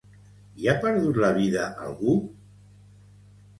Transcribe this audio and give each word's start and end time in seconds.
Hi 0.61 0.69
ha 0.69 0.73
perdut 0.85 1.19
la 1.25 1.29
vida 1.37 1.67
algú? 1.89 2.17